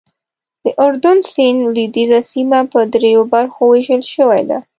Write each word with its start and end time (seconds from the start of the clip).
د 0.63 0.65
اردن 0.85 1.17
سیند 1.31 1.59
لوېدیځه 1.73 2.19
سیمه 2.31 2.59
په 2.71 2.79
دریو 2.93 3.21
برخو 3.33 3.61
ویشل 3.69 4.01
شوې 4.13 4.41
ده. 4.49 4.57